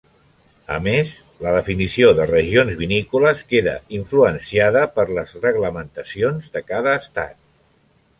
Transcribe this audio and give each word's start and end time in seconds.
A 0.75 0.77
més, 0.85 1.09
la 1.47 1.51
definició 1.57 2.07
de 2.19 2.23
regions 2.31 2.79
vinícoles 2.79 3.43
queda 3.51 3.75
influenciada 3.97 4.83
per 4.97 5.05
les 5.19 5.35
reglamentacions 5.45 6.49
de 6.57 6.65
cada 6.73 6.97
estat. 7.03 7.37